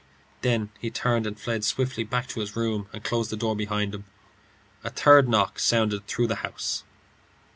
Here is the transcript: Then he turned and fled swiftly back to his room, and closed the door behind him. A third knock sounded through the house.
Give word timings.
Then 0.41 0.71
he 0.79 0.89
turned 0.89 1.27
and 1.27 1.39
fled 1.39 1.63
swiftly 1.63 2.03
back 2.03 2.25
to 2.29 2.39
his 2.39 2.55
room, 2.55 2.87
and 2.91 3.03
closed 3.03 3.29
the 3.29 3.37
door 3.37 3.55
behind 3.55 3.93
him. 3.93 4.05
A 4.83 4.89
third 4.89 5.29
knock 5.29 5.59
sounded 5.59 6.07
through 6.07 6.25
the 6.25 6.37
house. 6.41 6.83